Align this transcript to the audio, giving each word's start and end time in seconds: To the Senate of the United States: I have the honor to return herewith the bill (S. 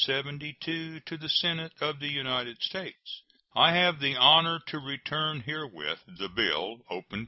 To 0.05 0.99
the 1.15 1.29
Senate 1.29 1.73
of 1.79 1.99
the 1.99 2.07
United 2.09 2.63
States: 2.63 3.21
I 3.55 3.73
have 3.73 3.99
the 3.99 4.15
honor 4.17 4.59
to 4.65 4.79
return 4.79 5.41
herewith 5.41 5.99
the 6.07 6.27
bill 6.27 6.83
(S. 6.89 7.19